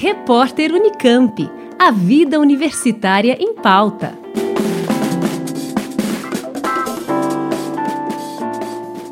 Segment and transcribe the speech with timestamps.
[0.00, 1.50] Repórter Unicamp.
[1.76, 4.12] A vida universitária em pauta.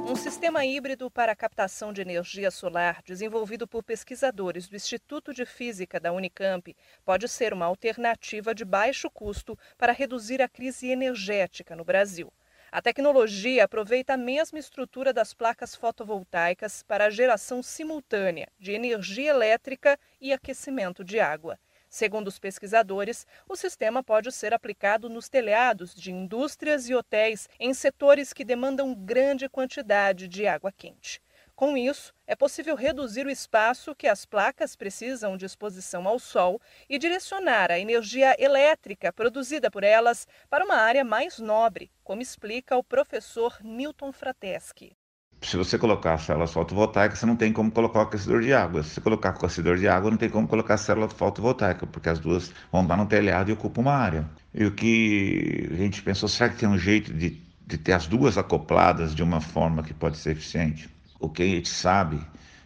[0.09, 5.45] Um sistema híbrido para a captação de energia solar, desenvolvido por pesquisadores do Instituto de
[5.45, 6.73] Física da Unicamp,
[7.05, 12.33] pode ser uma alternativa de baixo custo para reduzir a crise energética no Brasil.
[12.71, 19.31] A tecnologia aproveita a mesma estrutura das placas fotovoltaicas para a geração simultânea de energia
[19.31, 21.59] elétrica e aquecimento de água.
[21.89, 27.73] Segundo os pesquisadores, o sistema pode ser aplicado nos telhados de indústrias e hotéis em
[27.73, 31.23] setores que demandam grande quantidade de água quente.
[31.57, 36.61] Com isso, é possível reduzir o espaço que as placas precisam de exposição ao sol
[36.87, 42.77] e direcionar a energia elétrica produzida por elas para uma área mais nobre, como explica
[42.77, 44.95] o professor Newton Frateschi.
[45.41, 48.83] Se você colocar células fotovoltaicas, você não tem como colocar o aquecedor de água.
[48.83, 52.11] Se você colocar o aquecedor de água, não tem como colocar a célula fotovoltaica, porque
[52.11, 54.29] as duas vão dar no telhado e ocupam uma área.
[54.53, 58.07] E o que a gente pensou, será que tem um jeito de, de ter as
[58.07, 60.95] duas acopladas de uma forma que pode ser eficiente?
[61.19, 62.21] O que a gente sabe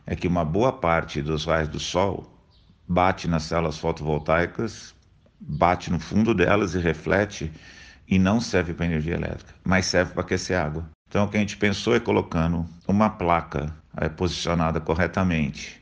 [0.07, 2.31] é que uma boa parte dos raios do Sol
[2.89, 4.95] bate nas células fotovoltaicas,
[5.41, 7.53] bate no fundo delas e reflete
[8.09, 10.89] e não serve para energia elétrica, mas serve para aquecer água.
[11.09, 15.80] Então o que a gente pensou é colocando uma placa é, posicionada corretamente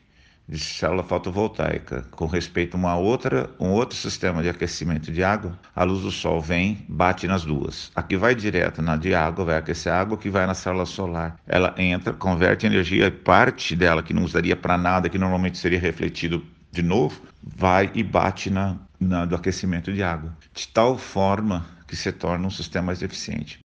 [0.48, 5.58] de célula fotovoltaica com respeito a uma outra, um outro sistema de aquecimento de água,
[5.76, 7.92] a luz do sol vem, bate nas duas.
[7.94, 11.36] Aqui vai direto na de água, vai aquecer a água, que vai na célula solar.
[11.46, 16.44] Ela entra, converte energia, parte dela que não usaria para nada, que normalmente seria refletido
[16.70, 21.96] de novo, vai e bate na, na do aquecimento de água, de tal forma que
[21.96, 23.58] se torna um sistema mais eficiente.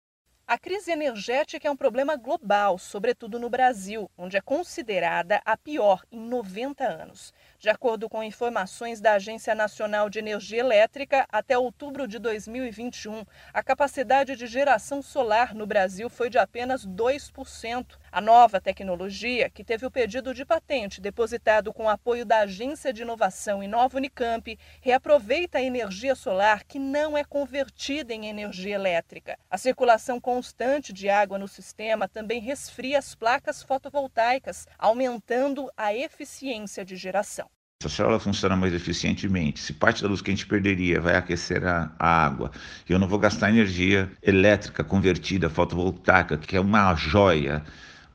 [0.51, 6.03] A crise energética é um problema global, sobretudo no Brasil, onde é considerada a pior
[6.11, 7.33] em 90 anos.
[7.57, 13.63] De acordo com informações da Agência Nacional de Energia Elétrica, até outubro de 2021, a
[13.63, 17.85] capacidade de geração solar no Brasil foi de apenas 2%.
[18.11, 23.03] A nova tecnologia, que teve o pedido de patente depositado com apoio da Agência de
[23.03, 29.39] Inovação e Nova Unicamp, reaproveita a energia solar que não é convertida em energia elétrica.
[29.49, 36.83] A circulação constante de água no sistema também resfria as placas fotovoltaicas, aumentando a eficiência
[36.83, 37.45] de geração.
[37.83, 41.15] Se a célula funciona mais eficientemente, se parte da luz que a gente perderia vai
[41.15, 42.49] aquecer a, a água,
[42.89, 47.61] eu não vou gastar energia elétrica convertida, fotovoltaica, que é uma joia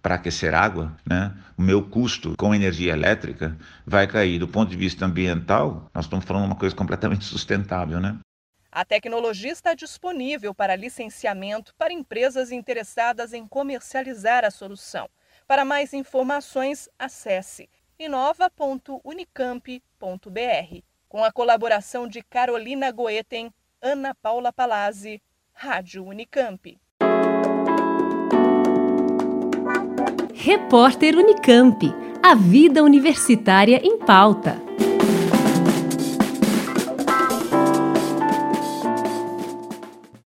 [0.02, 1.32] para aquecer água, né?
[1.56, 3.56] o meu custo com energia elétrica
[3.86, 4.40] vai cair.
[4.40, 8.00] Do ponto de vista ambiental, nós estamos falando de uma coisa completamente sustentável.
[8.00, 8.18] Né?
[8.76, 15.08] A tecnologia está disponível para licenciamento para empresas interessadas em comercializar a solução.
[15.46, 20.82] Para mais informações, acesse inova.unicamp.br.
[21.08, 23.50] Com a colaboração de Carolina Goeten,
[23.80, 25.22] Ana Paula Palazzi,
[25.54, 26.78] Rádio Unicamp.
[30.34, 31.94] Repórter Unicamp.
[32.22, 34.60] A vida universitária em pauta.